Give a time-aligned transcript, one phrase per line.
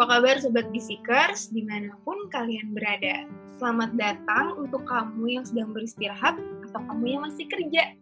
[0.00, 3.28] Apa kabar Sobat Gisikers di mana pun kalian berada?
[3.60, 7.92] Selamat datang untuk kamu yang sedang beristirahat atau kamu yang masih kerja.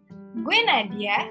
[0.47, 1.27] Gue Nadia.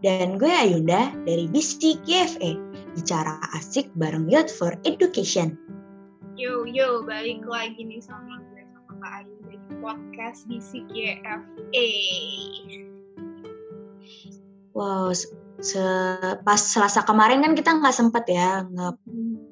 [0.00, 2.56] Dan gue Ayunda dari BC KFE.
[2.96, 5.60] Bicara asik bareng Youth for Education.
[6.32, 11.88] Yo, yo, balik lagi nih sama gue sama Kak Ayu dari podcast BC KFE.
[14.72, 15.12] Wow,
[16.40, 18.64] pas Selasa kemarin kan kita nggak sempet ya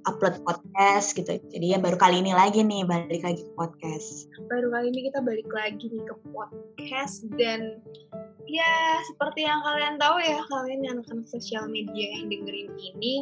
[0.01, 1.37] nge-upload podcast gitu.
[1.53, 4.33] Jadi ya baru kali ini lagi nih balik lagi ke podcast.
[4.49, 7.85] Baru kali ini kita balik lagi nih ke podcast dan
[8.49, 8.73] ya
[9.13, 13.15] seperti yang kalian tahu ya kalian yang anak-anak sosial media yang dengerin ini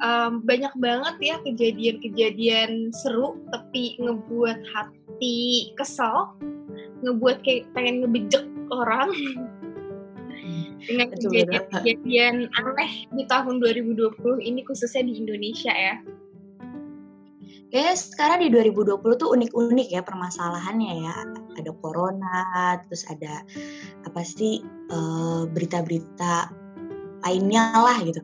[0.00, 6.32] um, banyak banget ya kejadian-kejadian seru tapi ngebuat hati kesel,
[7.04, 9.12] ngebuat kayak pengen ngebejek orang.
[10.84, 15.96] dengan kejadian-kejadian aneh di tahun 2020 ini khususnya di Indonesia ya.
[17.74, 21.14] Kayaknya sekarang di 2020 tuh unik-unik ya permasalahannya ya.
[21.58, 23.42] Ada corona, terus ada
[24.06, 24.62] apa sih
[24.94, 26.54] eh, berita-berita
[27.26, 28.22] lainnya lah gitu.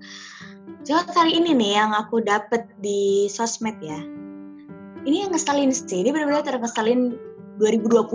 [0.87, 3.99] Coba kali ini nih yang aku dapet di sosmed ya.
[5.03, 7.19] Ini yang ngeselin sih, ini benar-benar terkeselin
[7.59, 8.07] 2020.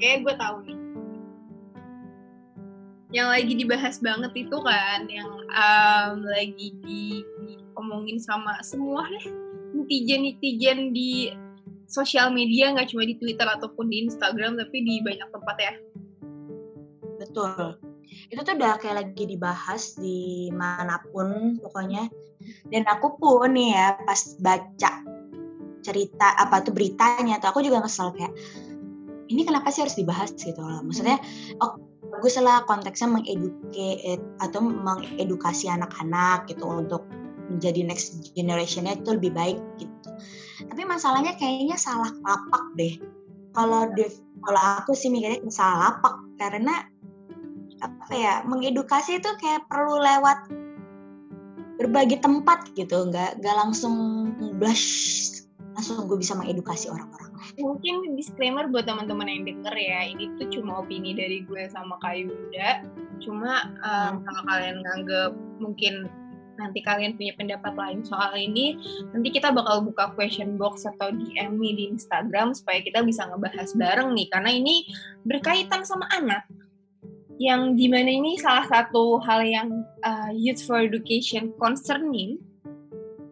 [0.00, 0.80] Kayak gue tahu nih
[3.10, 9.49] yang lagi dibahas banget itu kan yang um, lagi di, diomongin sama semua deh
[9.84, 11.32] netizen netizen di
[11.90, 15.72] sosial media nggak cuma di Twitter ataupun di Instagram tapi di banyak tempat ya.
[17.18, 17.76] Betul.
[18.30, 22.06] Itu tuh udah kayak lagi dibahas di mana pun pokoknya.
[22.70, 24.92] Dan aku pun nih ya pas baca
[25.80, 28.32] cerita apa tuh beritanya tuh aku juga kesel kayak
[29.30, 30.30] ini kenapa sih harus dibahas?
[30.34, 30.82] gitu loh.
[30.86, 31.18] Maksudnya
[31.62, 31.78] oh
[32.10, 37.06] bagus lah konteksnya mengedukasi atau mengedukasi anak-anak gitu untuk
[37.50, 40.08] menjadi next generationnya itu lebih baik gitu.
[40.70, 42.94] Tapi masalahnya kayaknya salah lapak deh.
[43.50, 43.90] Kalau
[44.46, 46.86] kalau aku sih mikirnya salah lapak karena
[47.80, 50.38] apa ya mengedukasi itu kayak perlu lewat
[51.80, 53.96] berbagi tempat gitu, nggak nggak langsung
[54.60, 55.40] blush
[55.74, 60.84] langsung gue bisa mengedukasi orang-orang mungkin disclaimer buat teman-teman yang denger ya ini tuh cuma
[60.84, 62.84] opini dari gue sama Kak Yunda
[63.20, 65.94] cuma um, kalau kalian nganggep mungkin
[66.60, 68.76] nanti kalian punya pendapat lain soal ini
[69.16, 73.72] nanti kita bakal buka question box atau DM nih di Instagram supaya kita bisa ngebahas
[73.72, 74.28] bareng nih.
[74.28, 74.84] Karena ini
[75.24, 76.44] berkaitan sama anak.
[77.40, 79.68] Yang di mana ini salah satu hal yang
[80.04, 82.36] uh, Youth for Education concerning.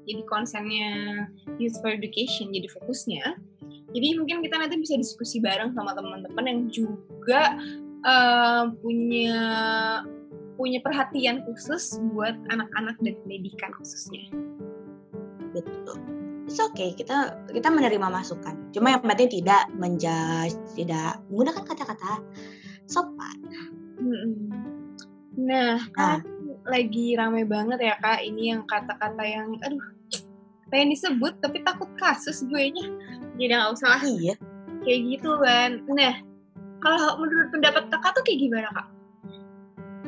[0.08, 1.28] Jadi konsennya
[1.60, 3.36] Youth for Education jadi fokusnya.
[3.92, 7.60] Jadi mungkin kita nanti bisa diskusi bareng sama teman-teman yang juga
[8.04, 9.40] uh, punya
[10.58, 14.26] punya perhatian khusus buat anak-anak dan pendidikan khususnya.
[15.54, 16.02] Betul.
[16.50, 18.58] It's okay, kita kita menerima masukan.
[18.74, 22.12] Cuma yang penting tidak menjudge, tidak menggunakan kata-kata
[22.90, 23.38] sopan.
[25.38, 26.18] Nah, nah.
[26.66, 28.26] lagi rame banget ya kak.
[28.26, 29.80] Ini yang kata-kata yang, aduh,
[30.68, 32.86] pengen disebut tapi takut kasus gue nya
[33.40, 34.34] jadi nggak usah lah iya
[34.84, 36.14] kayak gitu kan nah
[36.78, 38.86] kalau menurut pendapat kakak tuh kayak gimana kak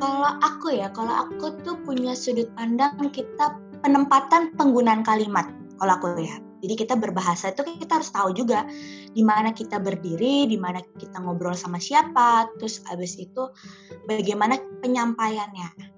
[0.01, 3.53] kalau aku ya kalau aku tuh punya sudut pandang kita
[3.85, 5.45] penempatan penggunaan kalimat
[5.77, 6.41] kalau aku ya.
[6.61, 8.69] Jadi kita berbahasa itu kita harus tahu juga
[9.17, 13.49] di mana kita berdiri, di mana kita ngobrol sama siapa, terus abis itu
[14.05, 15.89] bagaimana penyampaiannya.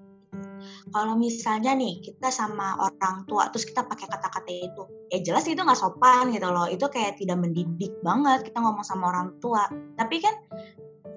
[0.96, 5.60] Kalau misalnya nih kita sama orang tua terus kita pakai kata-kata itu ya jelas itu
[5.60, 6.72] nggak sopan gitu loh.
[6.72, 9.68] Itu kayak tidak mendidik banget kita ngomong sama orang tua.
[10.00, 10.36] Tapi kan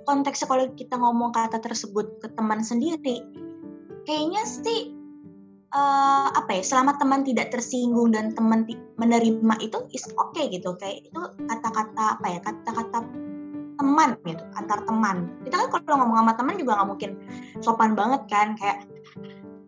[0.06, 3.26] konteks kalau kita ngomong kata tersebut ke teman sendiri
[4.06, 4.96] kayaknya sih
[5.74, 8.64] uh, apa ya selama teman tidak tersinggung dan teman
[8.96, 10.72] menerima itu is oke okay gitu.
[10.78, 12.98] Kayak itu kata-kata apa ya kata-kata
[13.76, 15.28] teman gitu antar teman.
[15.44, 17.10] Kita kan kalau ngomong sama teman juga nggak mungkin
[17.60, 18.86] sopan banget kan kayak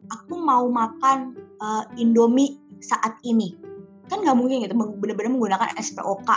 [0.08, 3.58] aku mau makan uh, Indomie saat ini.
[4.08, 6.31] Kan nggak mungkin gitu benar-benar menggunakan SPOK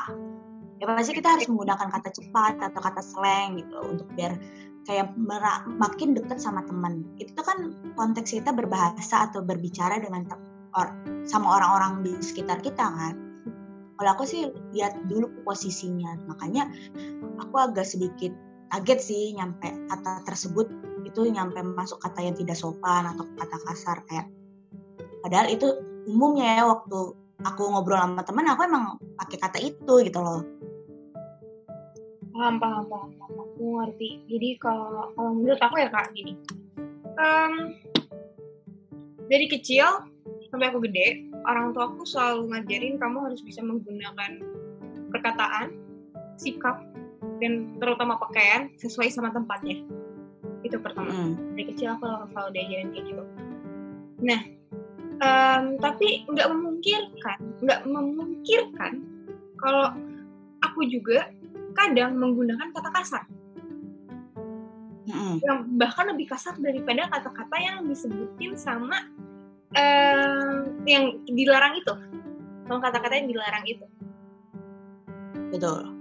[0.82, 4.34] ya pasti kita harus menggunakan kata cepat atau kata slang gitu untuk biar
[4.90, 10.26] kayak merak, makin dekat sama teman itu kan konteks kita berbahasa atau berbicara dengan
[10.74, 10.90] or,
[11.30, 13.14] sama orang-orang di sekitar kita kan.
[14.02, 16.66] Kalau aku sih lihat dulu posisinya makanya
[17.38, 18.34] aku agak sedikit
[18.74, 20.66] kaget sih nyampe kata tersebut.
[21.06, 24.26] Itu nyampe masuk kata yang tidak sopan atau kata kasar kayak
[25.22, 25.78] padahal itu
[26.10, 27.14] umumnya ya waktu
[27.46, 30.42] aku ngobrol sama teman aku emang pakai kata itu gitu loh
[32.32, 33.36] paham paham paham, paham.
[33.44, 36.34] aku ngerti jadi kalau kalau menurut aku ya kak gini
[37.20, 37.54] um,
[39.28, 40.08] dari kecil
[40.52, 44.42] sampai aku gede orang tua aku selalu ngajarin kamu harus bisa menggunakan
[45.12, 45.76] perkataan,
[46.40, 46.80] sikap,
[47.44, 49.84] dan terutama pakaian sesuai sama tempatnya.
[50.64, 51.12] Itu pertama.
[51.12, 51.58] Mm.
[51.58, 53.24] Dari kecil aku selalu diajarin kayak gitu.
[54.22, 54.42] Nah,
[55.20, 58.92] um, tapi nggak memungkirkan, nggak memungkirkan
[59.60, 59.94] kalau
[60.62, 61.30] aku juga
[61.74, 63.24] kadang menggunakan kata kasar.
[65.10, 65.42] Mm.
[65.42, 69.02] Yang bahkan lebih kasar daripada kata-kata yang disebutin sama
[69.76, 71.94] um, yang dilarang itu.
[72.68, 73.86] Sama kata-kata yang dilarang itu.
[75.52, 75.92] Betul.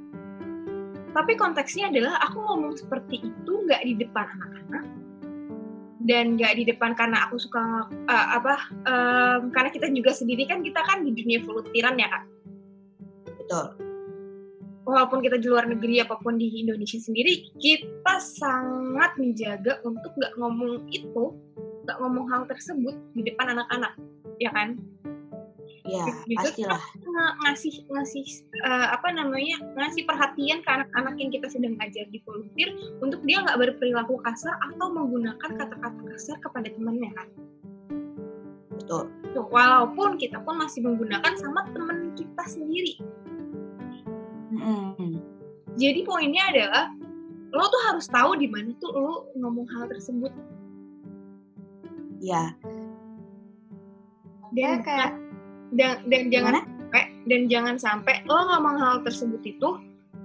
[1.11, 4.85] Tapi konteksnya adalah aku ngomong seperti itu nggak di depan anak-anak
[6.07, 8.55] dan nggak di depan karena aku suka uh, apa
[8.87, 12.25] um, karena kita juga sendiri kan kita kan di dunia volunteeran ya kak.
[13.43, 13.90] Betul.
[14.91, 20.35] Walaupun kita di luar negeri apa pun di Indonesia sendiri, kita sangat menjaga untuk nggak
[20.35, 21.39] ngomong itu,
[21.87, 23.95] nggak ngomong hal tersebut di depan anak-anak,
[24.43, 24.75] ya kan?
[25.87, 26.83] Ya, juga pastilah.
[26.93, 28.25] kita ngasih ngasih
[28.63, 32.71] uh, apa namanya ngasih perhatian ke anak-anak yang kita sedang ajar di volunteer
[33.01, 37.29] untuk dia nggak berperilaku kasar atau menggunakan kata-kata kasar kepada temannya kan
[38.77, 39.05] Betul.
[39.35, 42.99] Tuh, walaupun kita pun masih menggunakan sama teman kita sendiri
[44.61, 45.17] Mm.
[45.81, 46.85] jadi poinnya adalah
[47.51, 50.31] lo tuh harus tahu di mana tuh lo ngomong hal tersebut
[52.21, 52.53] Ya.
[54.53, 55.13] dan Ya, kayak
[55.73, 59.69] dan, dan jangan sampai dan jangan sampai lo ngomong hal tersebut itu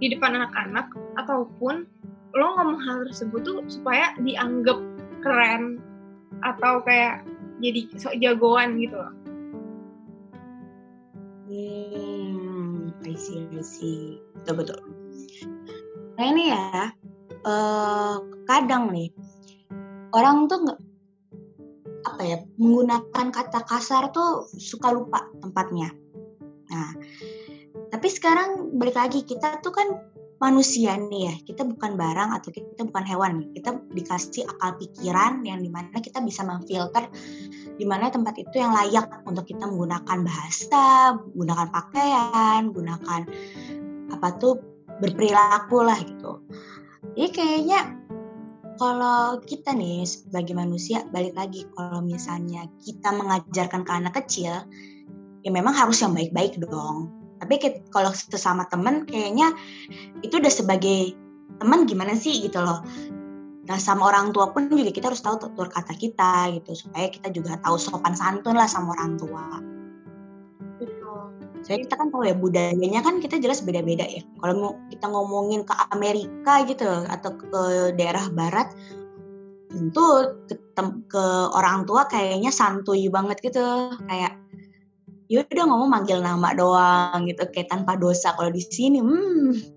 [0.03, 1.87] di depan anak-anak ataupun
[2.35, 4.75] lo ngomong hal tersebut tuh supaya dianggap
[5.23, 5.79] keren
[6.43, 7.23] atau kayak
[7.63, 9.13] jadi sok jagoan gitu loh.
[11.47, 12.04] Hmm,
[13.15, 14.19] I see, I see.
[14.35, 14.79] Betul, betul.
[16.19, 16.91] Nah ini ya,
[17.31, 19.07] eh, kadang nih,
[20.11, 20.79] orang tuh nggak
[22.05, 25.95] apa ya menggunakan kata kasar tuh suka lupa tempatnya.
[26.67, 26.91] Nah,
[27.87, 29.87] tapi sekarang balik lagi kita tuh kan
[30.43, 35.63] manusia nih ya, kita bukan barang atau kita bukan hewan, kita dikasih akal pikiran yang
[35.63, 37.07] di mana kita bisa memfilter
[37.75, 43.21] di mana tempat itu yang layak untuk kita menggunakan bahasa, menggunakan pakaian, gunakan
[44.15, 44.59] apa tuh
[45.03, 46.39] berperilaku lah gitu.
[47.15, 47.79] Jadi kayaknya
[48.75, 54.63] kalau kita nih sebagai manusia balik lagi kalau misalnya kita mengajarkan ke anak kecil
[55.45, 57.11] ya memang harus yang baik-baik dong.
[57.39, 57.59] Tapi
[57.91, 59.51] kalau sesama temen kayaknya
[60.23, 61.13] itu udah sebagai
[61.61, 62.83] teman gimana sih gitu loh.
[63.65, 67.33] Nah sama orang tua pun juga kita harus tahu tutur kata kita gitu supaya kita
[67.33, 69.45] juga tahu sopan santun lah sama orang tua.
[70.77, 71.33] Betul.
[71.65, 74.21] Soalnya kita kan tahu ya budayanya kan kita jelas beda-beda ya.
[74.21, 77.61] Kalau mau kita ngomongin ke Amerika gitu atau ke
[77.97, 78.69] daerah barat
[79.75, 80.05] tentu
[80.45, 80.55] ke,
[81.09, 84.39] ke orang tua kayaknya santuy banget gitu kayak
[85.25, 89.74] ya udah ngomong manggil nama doang gitu kayak tanpa dosa kalau di sini hmm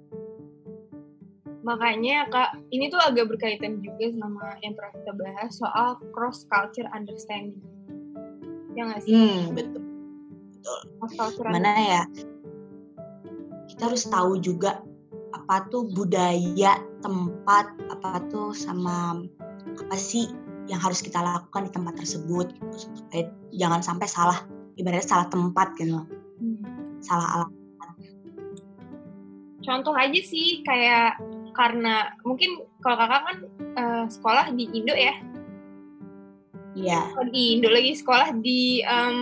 [1.68, 6.88] Makanya kak, ini tuh agak berkaitan juga sama yang pernah kita bahas soal cross culture
[6.96, 7.60] understanding.
[8.72, 9.12] Ya nggak sih?
[9.12, 9.82] hmm betul
[11.00, 12.02] Cross culture mana ya
[13.68, 14.80] kita harus tahu juga
[15.36, 19.22] apa tuh budaya tempat apa tuh sama
[19.76, 20.26] apa sih
[20.68, 24.38] yang harus kita lakukan di tempat tersebut gitu supaya jangan sampai salah
[24.76, 26.00] ibaratnya salah tempat gitu
[26.38, 26.62] Hmm.
[27.02, 27.50] salah alam
[29.58, 31.18] Contoh aja sih kayak
[31.58, 33.36] karena mungkin kalau kakak kan
[33.74, 35.14] eh, sekolah di Indo ya,
[36.78, 39.18] iya Oh, di Indo lagi sekolah di em,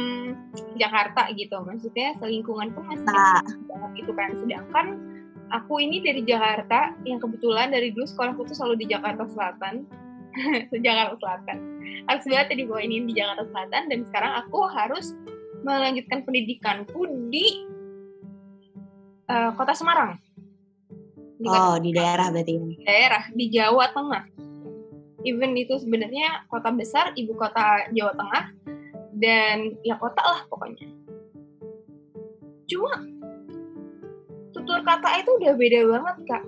[0.77, 3.41] Jakarta gitu, maksudnya selingkungan pun masih Nah.
[3.41, 4.37] banget gitu kan.
[4.37, 4.87] Sedangkan
[5.49, 9.89] aku ini dari Jakarta, yang kebetulan dari dulu sekolahku tuh selalu di Jakarta Selatan,
[10.85, 11.59] Jakarta Selatan.
[12.05, 15.17] Harus banget di bawah ini di Jakarta Selatan dan sekarang aku harus
[15.65, 17.01] melanjutkan pendidikanku
[17.33, 17.65] di
[19.33, 20.21] eh, kota Semarang.
[21.37, 24.25] Di oh di daerah berarti daerah di Jawa Tengah.
[25.27, 28.45] Even itu sebenarnya kota besar, ibu kota Jawa Tengah,
[29.17, 30.89] dan ya kota lah pokoknya.
[32.71, 32.93] Cuma
[34.57, 36.45] tutur kata itu udah beda banget kak.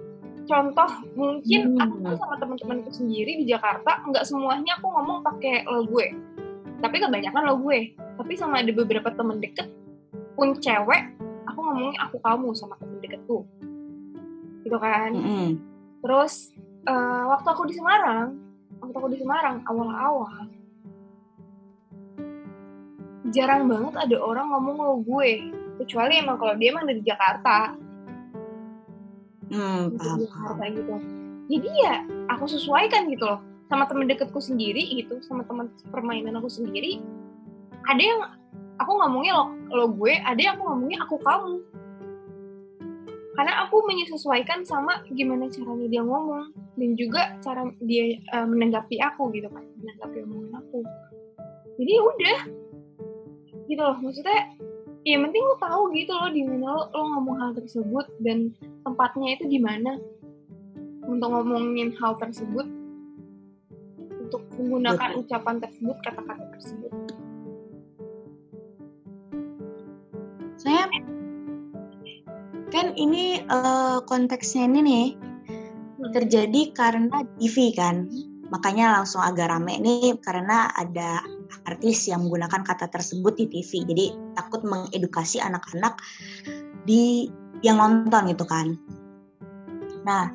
[0.48, 1.82] Contoh mungkin Hmm.
[1.84, 6.08] aku tuh sama teman-temanku sendiri di Jakarta nggak semuanya aku ngomong pakai lo gue,
[6.80, 7.92] tapi kebanyakan lo gue.
[8.16, 9.68] Tapi sama ada beberapa temen deket
[10.32, 11.02] pun cewek,
[11.44, 12.87] aku ngomongnya aku kamu sama temen deketku,
[14.68, 15.16] gitu kan.
[15.16, 15.56] Mm-mm.
[16.04, 16.52] Terus
[16.84, 18.36] eh, waktu aku di Semarang,
[18.84, 20.52] waktu aku di Semarang awal-awal
[23.28, 25.52] jarang banget ada orang ngomong lo gue,
[25.84, 27.76] kecuali emang kalau dia emang dari Jakarta,
[29.48, 30.94] Hmm, dari paham, Jakarta gitu.
[31.48, 33.40] Jadi ya aku sesuaikan gitu loh
[33.72, 37.00] sama temen deketku sendiri gitu, sama teman permainan aku sendiri.
[37.88, 38.20] Ada yang
[38.76, 41.64] aku ngomongnya lo, lo gue ada yang aku ngomongnya aku kamu
[43.38, 46.50] karena aku menyesuaikan sama gimana caranya dia ngomong.
[46.74, 49.62] Dan juga cara dia uh, menanggapi aku gitu kan.
[49.78, 50.82] Menanggapi omongan aku.
[51.78, 52.38] Jadi ya udah.
[53.70, 53.94] Gitu loh.
[54.02, 54.58] Maksudnya
[55.06, 58.50] ya penting lo tahu gitu loh di mana lo, lo ngomong hal tersebut dan
[58.82, 59.94] tempatnya itu di mana.
[61.06, 62.66] Untuk ngomongin hal tersebut.
[64.18, 65.22] Untuk menggunakan Betul.
[65.30, 66.92] ucapan tersebut kata-kata tersebut.
[70.58, 70.90] Saya
[72.78, 76.14] kan ini uh, konteksnya ini nih hmm.
[76.14, 78.06] terjadi karena TV kan.
[78.48, 81.20] Makanya langsung agak rame nih karena ada
[81.68, 84.06] artis yang menggunakan kata tersebut di TV jadi
[84.38, 85.98] takut mengedukasi anak-anak
[86.86, 87.28] di
[87.66, 88.78] yang nonton gitu kan.
[90.06, 90.30] Nah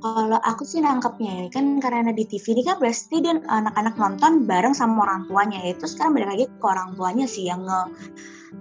[0.00, 4.44] kalau aku sih nangkepnya ya kan karena di TV ini kan berarti dia anak-anak nonton
[4.44, 5.72] bareng sama orang tuanya ya.
[5.78, 7.80] Itu sekarang balik lagi ke orang tuanya sih yang nge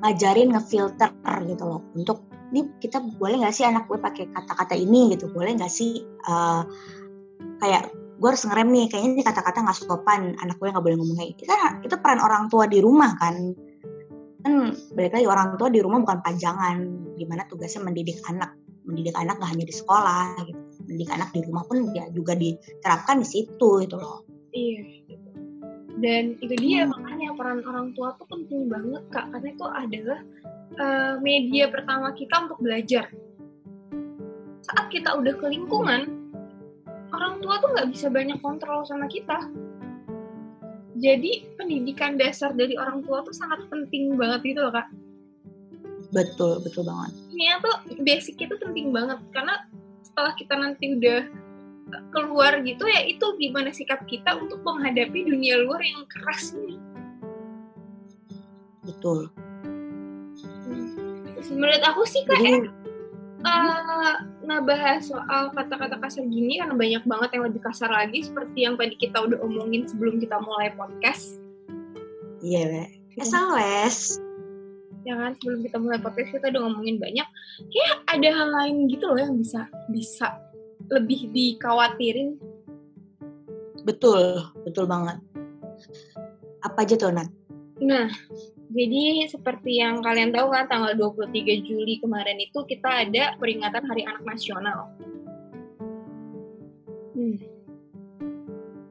[0.05, 1.11] ngajarin ngefilter
[1.49, 5.13] gitu loh untuk ini kita boleh nggak sih anak gue pakai kata-kata ini?
[5.13, 5.29] Gitu.
[5.29, 6.63] Boleh nggak sih uh,
[7.61, 11.15] kayak gue harus ngerem nih kayaknya ini kata-kata nggak sopan anak gue nggak boleh ngomong
[11.15, 13.35] kayak itu kan itu peran orang tua di rumah kan.
[14.39, 14.53] Kan
[14.95, 16.77] balik lagi orang tua di rumah bukan pajangan
[17.15, 18.55] gimana tugasnya mendidik anak.
[18.83, 20.61] Mendidik anak nggak hanya di sekolah gitu.
[20.89, 24.25] Mendidik anak di rumah pun ya juga diterapkan di situ itu loh.
[24.49, 24.81] Iya
[25.99, 26.95] dan itu dia hmm.
[26.95, 29.27] makanya peran orang tua tuh penting banget kak.
[29.35, 30.19] Karena itu adalah
[30.77, 33.09] uh, media pertama kita untuk belajar.
[34.61, 36.01] Saat kita udah ke lingkungan,
[37.09, 39.49] orang tua tuh nggak bisa banyak kontrol sama kita.
[40.99, 44.91] Jadi pendidikan dasar dari orang tua tuh sangat penting banget gitu loh kak.
[46.11, 47.15] Betul, betul banget.
[47.31, 49.63] Ini tuh basicnya tuh penting banget karena
[50.03, 51.21] setelah kita nanti udah
[52.13, 56.77] keluar gitu ya itu gimana sikap kita untuk menghadapi dunia luar yang keras ini.
[58.83, 59.48] Betul
[61.47, 62.67] menurut aku sih kayak
[63.45, 68.75] uh, ngebahas soal kata-kata kasar gini karena banyak banget yang lebih kasar lagi seperti yang
[68.75, 71.39] tadi kita udah omongin sebelum kita mulai podcast.
[72.39, 72.87] Iya, yeah,
[73.19, 74.19] SOS.
[75.07, 77.27] Ya kan, sebelum kita mulai podcast kita udah ngomongin banyak.
[77.71, 80.39] Kayak ada hal lain gitu loh yang bisa bisa
[80.91, 82.35] lebih dikhawatirin.
[83.87, 85.23] Betul, betul banget.
[86.65, 87.31] Apa aja tuh, Nat?
[87.79, 88.11] Nah,
[88.69, 94.05] jadi seperti yang kalian tahu kan tanggal 23 Juli kemarin itu kita ada peringatan Hari
[94.05, 94.93] Anak Nasional.
[97.17, 97.37] Hmm.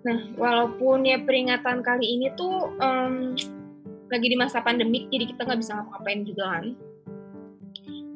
[0.02, 3.38] Nah, walaupun ya peringatan kali ini tuh um,
[4.10, 6.66] lagi di masa pandemik, jadi kita nggak bisa ngapa-ngapain juga kan.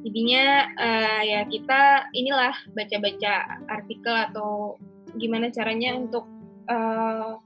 [0.02, 0.44] Jadinya
[0.82, 4.82] uh, ya kita inilah baca-baca artikel atau
[5.14, 6.26] gimana caranya untuk
[6.66, 7.38] uh,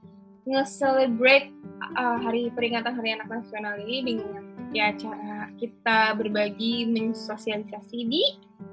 [0.49, 1.53] nge-celebrate
[1.97, 4.43] uh, hari peringatan Hari Anak Nasional ini dengan
[4.75, 8.23] ya cara kita berbagi mensosialisasi di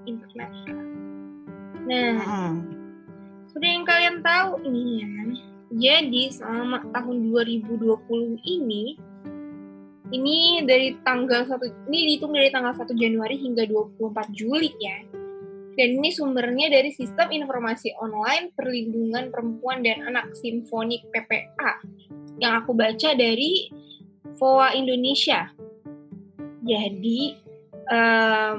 [0.08, 0.52] internet.
[1.84, 2.54] Nah, hmm.
[3.52, 5.24] seperti yang kalian tahu nih ya,
[5.74, 8.96] jadi selama tahun 2020 ini
[10.12, 15.02] ini dari tanggal satu ini dihitung dari tanggal 1 Januari hingga 24 Juli ya
[15.74, 21.82] dan ini sumbernya dari Sistem Informasi Online Perlindungan Perempuan dan Anak Simfonik PPA
[22.38, 23.70] yang aku baca dari
[24.36, 25.50] VOA Indonesia.
[26.64, 27.36] Jadi
[27.92, 28.56] um,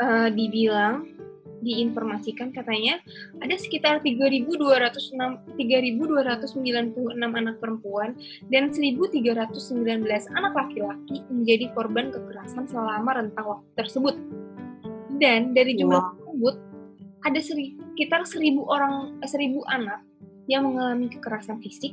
[0.00, 1.18] uh, dibilang
[1.58, 3.02] diinformasikan katanya
[3.42, 8.14] ada sekitar 3.296 3.296 anak perempuan
[8.46, 10.06] dan 1.319
[10.38, 14.14] anak laki-laki menjadi korban kekerasan selama rentang waktu tersebut.
[15.18, 16.14] Dan dari jumlah wow.
[16.14, 16.56] tersebut
[17.26, 20.06] ada sekitar seribu orang, seribu anak
[20.48, 21.92] yang mengalami kekerasan fisik,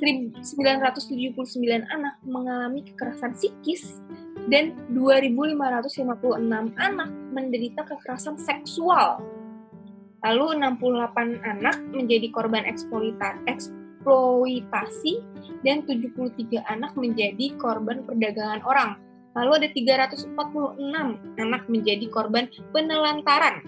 [0.00, 4.00] 979 anak mengalami kekerasan psikis,
[4.48, 9.20] dan 2.556 anak menderita kekerasan seksual.
[10.24, 15.22] Lalu 68 anak menjadi korban eksploitasi
[15.62, 18.98] dan 73 anak menjadi korban perdagangan orang.
[19.38, 20.34] Lalu ada 346
[21.38, 23.62] anak menjadi korban penelantaran.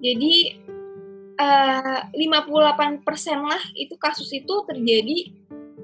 [0.00, 0.64] Jadi
[1.40, 3.00] uh, eh, 58%
[3.40, 5.32] lah itu kasus itu terjadi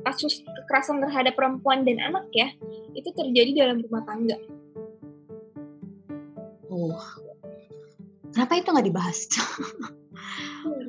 [0.05, 2.53] kasus kekerasan terhadap perempuan dan anak ya
[2.95, 4.39] itu terjadi dalam rumah tangga.
[6.71, 7.01] Oh,
[8.31, 9.19] kenapa itu nggak dibahas?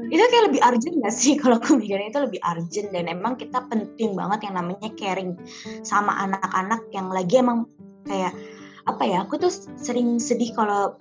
[0.08, 3.60] itu kayak lebih urgent gak sih kalau aku mikirnya itu lebih urgent dan emang kita
[3.68, 5.36] penting banget yang namanya caring
[5.84, 7.68] sama anak-anak yang lagi emang
[8.08, 8.34] kayak
[8.88, 10.96] apa ya aku tuh sering sedih kalau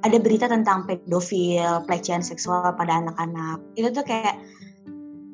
[0.00, 4.40] ada berita tentang pedofil pelecehan seksual pada anak-anak itu tuh kayak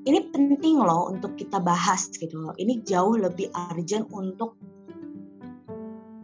[0.06, 2.54] ini penting loh untuk kita bahas gitu loh.
[2.54, 4.54] Ini jauh lebih urgent untuk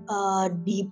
[0.06, 0.86] uh, di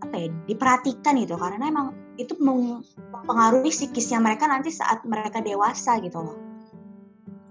[0.00, 6.24] apa ya diperhatikan gitu karena emang itu mempengaruhi psikisnya mereka nanti saat mereka dewasa gitu
[6.24, 6.36] loh.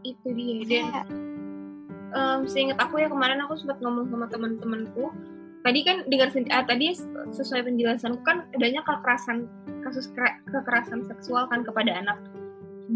[0.01, 1.05] Itu dia dan
[2.13, 5.13] um, seingat aku ya kemarin aku sempat ngomong sama teman-temanku
[5.63, 6.95] tadi kan dengar uh, tadi
[7.35, 9.47] sesuai penjelasanku kan adanya kekerasan
[9.83, 10.07] kasus
[10.49, 12.17] kekerasan seksual kan kepada anak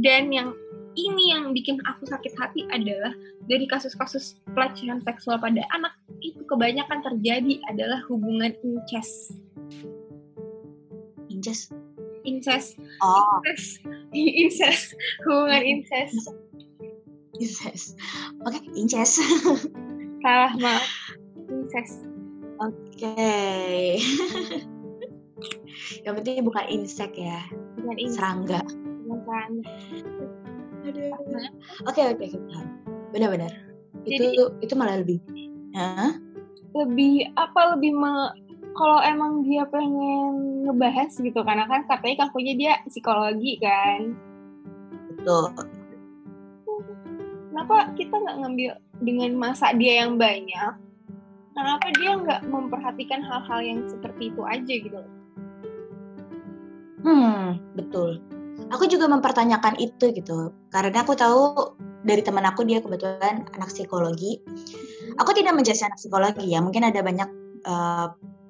[0.02, 0.56] dan yang
[0.94, 3.14] ini yang bikin aku sakit hati adalah
[3.50, 9.38] dari kasus-kasus pelecehan seksual pada anak itu kebanyakan terjadi adalah hubungan incest.
[11.34, 11.74] Incest?
[12.24, 12.78] Incest.
[13.02, 13.42] Oh.
[13.44, 13.82] Incest.
[14.14, 14.88] incest.
[15.26, 16.18] Hubungan incest.
[17.42, 17.98] Incest.
[18.46, 19.18] Oke, okay, incest.
[20.24, 20.86] Salah, maaf.
[21.50, 22.13] Incest.
[22.64, 22.80] Oke.
[22.96, 24.00] Okay.
[26.08, 27.44] Yang penting bukan insek ya.
[27.80, 28.20] Bukan insek.
[28.20, 28.62] Serangga.
[29.04, 29.50] Bukan.
[30.84, 31.12] Aduh.
[31.88, 32.26] Oke oke
[33.12, 33.52] Benar-benar.
[34.08, 35.20] Itu itu malah lebih.
[35.76, 36.16] Hah?
[36.74, 38.34] Lebih apa lebih me,
[38.74, 44.16] kalau emang dia pengen ngebahas gitu karena kan katanya kakunya dia psikologi kan.
[45.20, 45.52] Betul.
[47.54, 48.72] Kenapa kita nggak ngambil
[49.04, 50.74] dengan masa dia yang banyak
[51.54, 55.02] kenapa dia nggak memperhatikan hal-hal yang seperti itu aja gitu
[57.04, 58.24] Hmm, betul.
[58.72, 61.76] Aku juga mempertanyakan itu gitu, karena aku tahu
[62.08, 64.40] dari teman aku dia kebetulan anak psikologi.
[64.40, 65.20] Hmm.
[65.20, 67.30] Aku tidak menjadi anak psikologi ya, mungkin ada banyak
[67.68, 68.08] uh,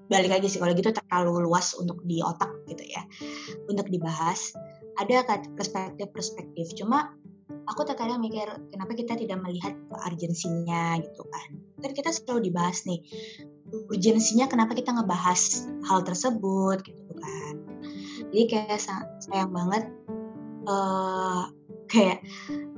[0.07, 3.01] balik lagi psikologi itu terlalu luas untuk di otak gitu ya,
[3.67, 4.53] untuk dibahas.
[5.01, 5.25] Ada
[5.57, 7.17] perspektif-perspektif, cuma
[7.65, 13.04] aku terkadang mikir kenapa kita tidak melihat urgensinya gitu kan kan kita selalu dibahas nih
[13.92, 17.56] urgensinya kenapa kita ngebahas hal tersebut gitu kan.
[18.32, 18.80] Jadi kayak
[19.22, 19.92] sayang banget
[20.66, 21.52] uh,
[21.92, 22.24] kayak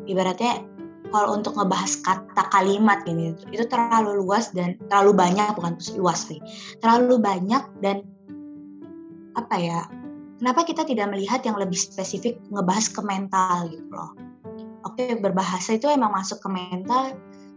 [0.10, 0.66] ibaratnya
[1.14, 6.42] kalau untuk ngebahas kata kalimat gini itu terlalu luas dan terlalu banyak bukan luas sih
[6.82, 8.04] terlalu banyak dan
[9.38, 9.80] apa ya
[10.42, 14.12] kenapa kita tidak melihat yang lebih spesifik ngebahas ke mental gitu loh.
[14.86, 17.16] Oke berbahasa itu emang masuk ke mental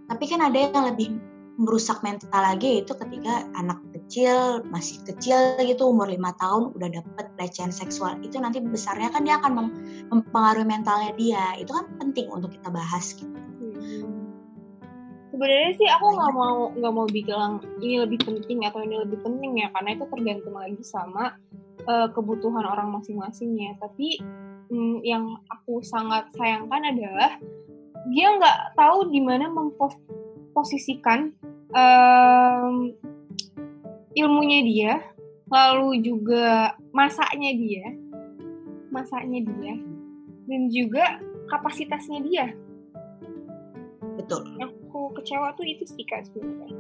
[0.09, 1.18] tapi kan ada yang lebih
[1.59, 7.27] merusak mental lagi itu ketika anak kecil masih kecil gitu umur lima tahun udah dapet
[7.35, 9.75] pelecehan seksual itu nanti besarnya kan dia akan
[10.09, 13.35] mempengaruhi mentalnya dia itu kan penting untuk kita bahas gitu.
[15.35, 19.59] Sebenarnya sih aku nggak mau nggak mau bilang ini lebih penting atau ini lebih penting
[19.59, 21.35] ya karena itu tergantung lagi sama
[21.90, 23.79] uh, kebutuhan orang masing-masingnya.
[23.83, 24.18] Tapi
[24.71, 27.35] hmm, yang aku sangat sayangkan adalah
[28.14, 29.51] dia nggak tahu di mana
[30.59, 31.31] memposisikan
[31.71, 32.90] um,
[34.18, 34.92] ilmunya dia,
[35.47, 37.87] lalu juga masaknya dia,
[38.90, 39.79] masaknya dia,
[40.51, 42.47] dan juga kapasitasnya dia.
[44.18, 44.51] Betul.
[44.59, 46.75] Yang aku kecewa tuh itu sih kak sebenarnya.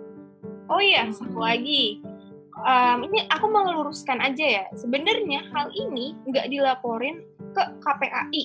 [0.66, 2.02] Oh iya, satu lagi
[2.58, 4.64] um, ini aku mau meluruskan aja ya.
[4.74, 7.22] Sebenarnya hal ini nggak dilaporin
[7.54, 8.44] ke KPAI.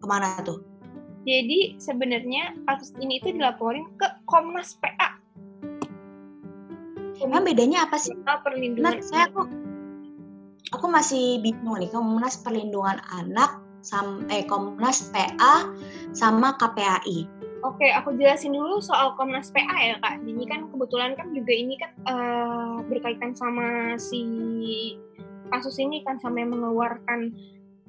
[0.00, 0.73] Ke mana tuh?
[1.24, 5.16] Jadi sebenarnya kasus ini itu dilaporin ke Komnas PA.
[7.24, 8.12] Emang bedanya apa sih?
[8.22, 9.00] Perlindungan.
[9.00, 9.48] Nah, saya aku
[10.76, 15.72] aku masih bingung nih Komnas Perlindungan Anak sama eh Komnas PA
[16.12, 17.44] sama KPAI.
[17.64, 20.20] Oke, aku jelasin dulu soal Komnas PA ya kak.
[20.20, 24.20] Ini kan kebetulan kan juga ini kan uh, berkaitan sama si
[25.48, 27.32] kasus ini kan sampai mengeluarkan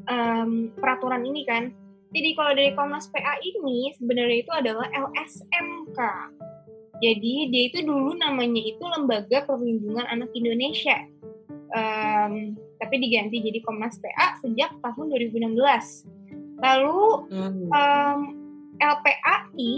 [0.08, 1.76] um, peraturan ini kan.
[2.14, 6.00] Jadi kalau dari Komnas PA ini sebenarnya itu adalah LSMK.
[7.04, 10.96] Jadi dia itu dulu namanya itu Lembaga Perlindungan Anak Indonesia.
[11.76, 15.60] Um, tapi diganti jadi Komnas PA sejak tahun 2016.
[16.64, 17.02] Lalu
[17.74, 18.20] um,
[18.80, 19.74] LPAI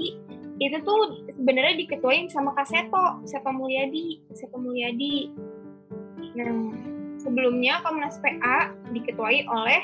[0.57, 0.99] itu tuh
[1.37, 5.33] sebenarnya diketuain sama Kaseto, Seto Mulyadi, Seto Mulyadi.
[6.37, 6.53] Nah,
[7.17, 9.81] Sebelumnya Komnas PA diketuai oleh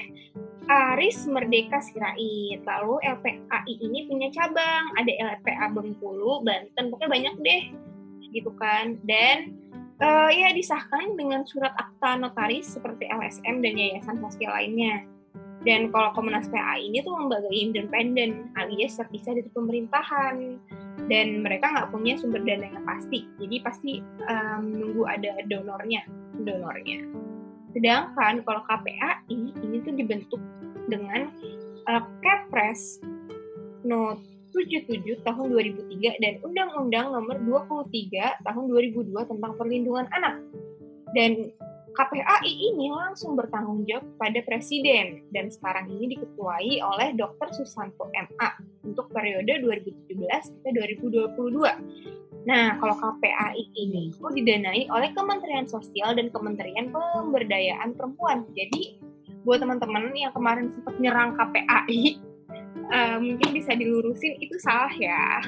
[0.67, 2.61] Aris Merdeka Sirait.
[2.63, 7.63] Lalu LPAI ini punya cabang, ada LPA Bengkulu, Banten, pokoknya banyak deh,
[8.31, 8.95] gitu kan.
[9.03, 9.59] Dan
[9.99, 15.03] uh, ya disahkan dengan surat akta notaris seperti LSM dan yayasan sosial lainnya.
[15.63, 20.59] Dan kalau Komnas PA ini tuh lembaga independen alias terpisah dari pemerintahan
[21.07, 26.03] dan mereka nggak punya sumber dana yang pasti, jadi pasti um, nunggu ada donornya,
[26.43, 27.22] donornya.
[27.73, 30.41] Sedangkan kalau KPAI ini tuh dibentuk
[30.87, 31.29] dengan
[31.89, 33.01] uh, Kepres
[33.83, 34.17] No
[34.53, 37.37] 77 tahun 2003 dan Undang-Undang Nomor
[37.89, 40.37] 23 tahun 2002 tentang Perlindungan Anak.
[41.17, 41.49] Dan
[41.93, 47.53] KPAI ini langsung bertanggung jawab pada presiden dan sekarang ini diketuai oleh Dr.
[47.53, 48.49] Susanto MA
[48.81, 52.22] untuk periode 2017 sampai 2022.
[52.43, 58.43] Nah, kalau KPAI ini itu didanai oleh Kementerian Sosial dan Kementerian Pemberdayaan Perempuan.
[58.51, 58.99] Jadi,
[59.47, 62.19] buat teman-teman yang kemarin sempat nyerang KPAI,
[62.91, 65.39] uh, eh, mungkin bisa dilurusin itu salah ya.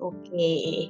[0.00, 0.88] Oke.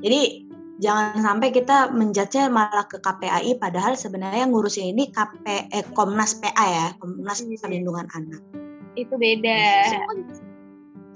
[0.00, 6.36] Jadi jangan sampai kita menjudge malah ke KPAI padahal sebenarnya ngurusin ini KP eh, Komnas
[6.38, 7.56] PA ya, Komnas iya.
[7.60, 8.42] Perlindungan Anak.
[8.98, 9.60] Itu beda.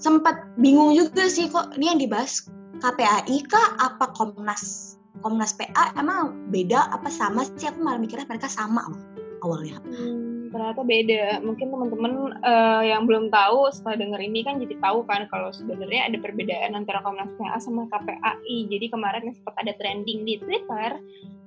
[0.00, 2.50] Sempat bingung juga sih kok ini yang dibahas
[2.82, 8.50] KPAI kah apa Komnas Komnas PA emang beda apa sama sih aku malah mikirnya mereka
[8.50, 9.00] sama loh
[9.46, 9.78] awalnya.
[9.86, 11.24] Hmm ternyata beda.
[11.42, 12.12] Mungkin teman-teman
[12.44, 16.76] uh, yang belum tahu setelah denger ini kan jadi tahu kan kalau sebenarnya ada perbedaan
[16.76, 18.68] antara Komnas PA sama KPAI.
[18.68, 21.00] Jadi kemarin sempat ada trending di Twitter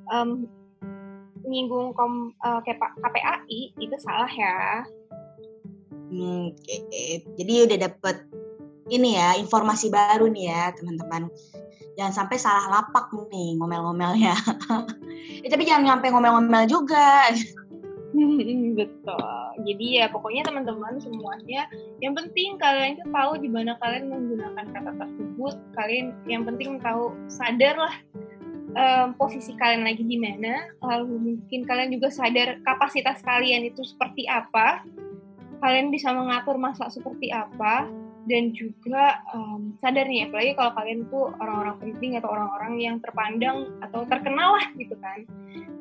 [0.09, 0.49] um,
[1.45, 4.83] nyinggung kom, uh, KPAI itu salah ya.
[6.05, 7.25] Hmm, okay.
[7.33, 8.15] jadi udah dapet
[8.89, 11.29] ini ya informasi baru nih ya teman-teman.
[11.95, 14.35] Jangan sampai salah lapak nih ngomel-ngomelnya.
[15.41, 17.31] ya, tapi jangan nyampe ngomel-ngomel juga.
[18.79, 19.43] Betul.
[19.65, 21.67] Jadi ya pokoknya teman-teman semuanya
[22.03, 25.55] yang penting kalian itu tahu di mana kalian menggunakan kata tersebut.
[25.73, 27.95] Kalian yang penting tahu sadar lah
[28.75, 30.69] um, posisi kalian lagi di mana.
[30.83, 34.83] Lalu mungkin kalian juga sadar kapasitas kalian itu seperti apa.
[35.63, 41.29] Kalian bisa mengatur masa seperti apa dan juga um, sadar nih apalagi kalau kalian tuh
[41.37, 45.25] orang-orang penting atau orang-orang yang terpandang atau terkenal lah gitu kan.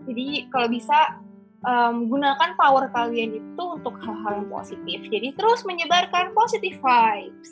[0.05, 1.25] Jadi kalau bisa
[1.65, 4.99] um, gunakan power kalian itu untuk hal-hal yang positif.
[5.09, 7.51] Jadi terus menyebarkan positive vibes.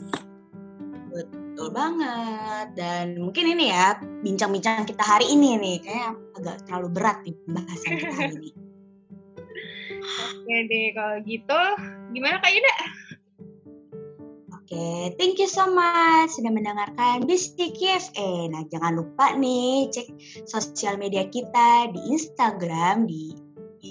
[1.12, 2.66] Betul banget.
[2.76, 7.90] Dan mungkin ini ya bincang-bincang kita hari ini nih kayak agak terlalu berat nih pembahasan
[7.96, 8.50] kita hari ini.
[10.02, 11.62] Oke deh kalau gitu
[12.10, 12.74] gimana Kak Yuda?
[14.72, 18.48] Oke, thank you so much sudah mendengarkan Bisik KFE.
[18.48, 20.08] Nah, jangan lupa nih cek
[20.48, 23.36] sosial media kita di Instagram di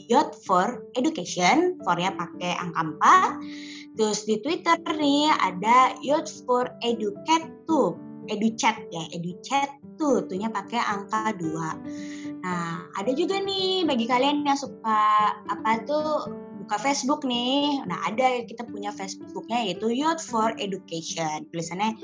[0.09, 3.93] Youth for Education, for-nya pakai angka 4.
[3.93, 7.93] Terus di Twitter nih ada Youth for Educate tuh,
[8.25, 12.41] EduChat ya, EduChat tuh, tuhnya pakai angka 2.
[12.41, 16.40] Nah, ada juga nih bagi kalian yang suka apa tuh
[16.71, 17.83] buka Facebook nih.
[17.83, 21.43] Nah, ada kita punya Facebooknya yaitu Youth for Education.
[21.51, 21.99] Tulisannya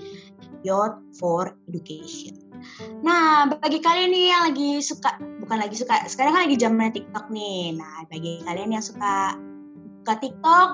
[0.67, 2.35] Youth for Education.
[2.99, 7.31] Nah, bagi kalian nih yang lagi suka bukan lagi suka sekarang kan lagi zamannya TikTok
[7.31, 9.39] nih nah bagi kalian yang suka
[10.03, 10.69] buka TikTok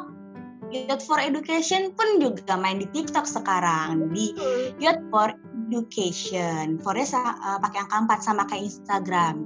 [0.73, 4.33] Youth for Education pun juga main di TikTok sekarang di
[4.81, 5.37] Youth for
[5.69, 6.81] Education.
[6.81, 9.45] Fornya uh, pakai angka 4 sama kayak Instagram.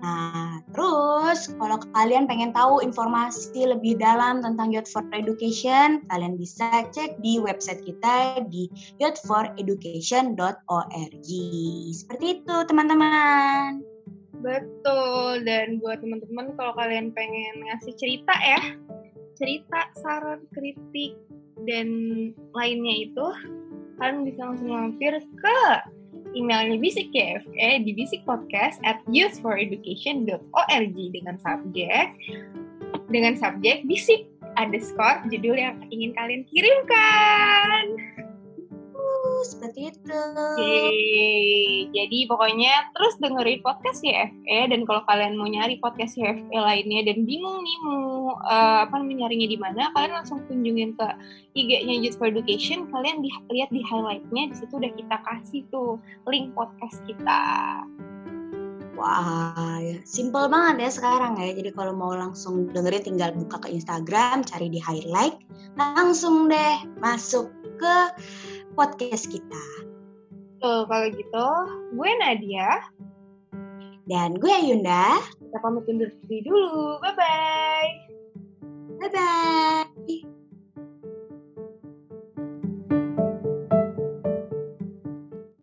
[0.00, 6.88] Nah, terus kalau kalian pengen tahu informasi lebih dalam tentang Youth for Education, kalian bisa
[6.88, 11.28] cek di website kita di youthforeducation.org.
[11.92, 13.84] Seperti itu, teman-teman.
[14.40, 18.72] Betul, dan buat teman-teman kalau kalian pengen ngasih cerita ya,
[19.36, 21.12] cerita, saran, kritik,
[21.68, 21.88] dan
[22.56, 23.26] lainnya itu,
[24.00, 25.60] kalian bisa langsung mampir ke
[26.34, 32.14] emailnya Bisik KFE di Bisik Podcast at youthforeducation.org dengan subjek
[33.10, 37.84] dengan subjek Bisik underscore judul yang ingin kalian kirimkan.
[39.44, 40.20] Seperti itu.
[40.60, 41.88] Yeay.
[41.90, 47.24] Jadi pokoknya terus dengerin podcast YFE dan kalau kalian mau nyari podcast YFE lainnya dan
[47.24, 51.06] bingung nih mau uh, apa nyarinya di mana, kalian langsung kunjungin ke
[51.56, 52.88] IG-nya Youth for Education.
[52.92, 55.98] Kalian di, lihat di highlightnya di situ udah kita kasih tuh
[56.28, 57.42] link podcast kita.
[59.00, 59.96] Wah, ya.
[60.04, 61.56] simple banget ya sekarang ya.
[61.56, 65.40] Jadi kalau mau langsung dengerin tinggal buka ke Instagram, cari di highlight,
[65.80, 67.48] langsung deh masuk
[67.80, 67.96] ke
[68.74, 69.64] podcast kita.
[70.60, 71.48] Tuh, kalau gitu,
[71.96, 72.84] gue Nadia.
[74.10, 75.22] Dan gue Yunda.
[75.38, 76.98] Kita pamit undur diri dulu.
[77.00, 77.90] Bye-bye.
[79.00, 80.39] Bye-bye.